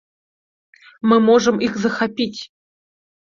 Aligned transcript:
Мы 1.11 1.17
можам 1.27 1.55
іх 1.67 1.73
захапіць. 1.83 2.39